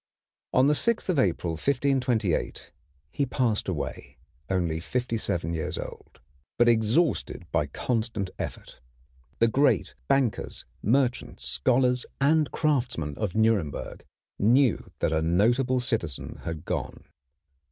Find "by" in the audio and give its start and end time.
7.51-7.67